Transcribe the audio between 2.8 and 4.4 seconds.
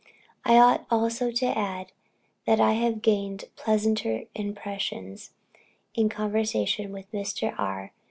gained pleasanter